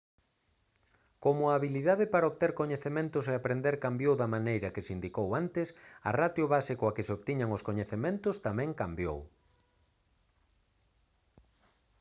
[1.23, 5.67] como a habilidade para obter coñecementos e aprender cambiou da maneira que se indicou antes
[6.09, 9.17] a ratio base coa que se obtiñan os coñecementos tamén cambiou